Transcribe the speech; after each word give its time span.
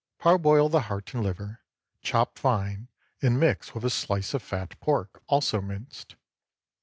Parboil 0.17 0.67
the 0.67 0.79
heart 0.89 1.13
and 1.13 1.23
liver, 1.23 1.61
chop 2.01 2.39
fine, 2.39 2.87
and 3.21 3.39
mix 3.39 3.75
with 3.75 3.85
a 3.85 3.91
slice 3.91 4.33
of 4.33 4.41
fat 4.41 4.79
pork, 4.79 5.21
also 5.27 5.61
minced. 5.61 6.15